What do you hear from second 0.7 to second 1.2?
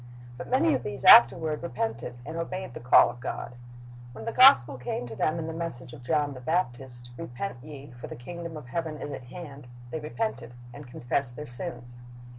of these